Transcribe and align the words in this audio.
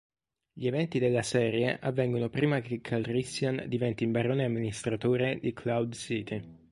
Gli 0.51 0.65
eventi 0.65 0.97
della 0.97 1.21
serie 1.21 1.77
avvengono 1.79 2.27
prima 2.27 2.59
che 2.59 2.81
Calrissian 2.81 3.65
diventi 3.67 4.07
Barone 4.07 4.45
Amministratore 4.45 5.37
di 5.39 5.53
Cloud 5.53 5.93
City. 5.93 6.41